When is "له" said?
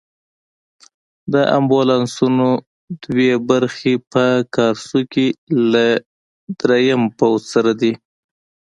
5.71-5.85